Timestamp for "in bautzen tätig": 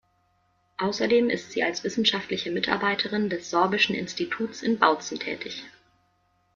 4.63-5.63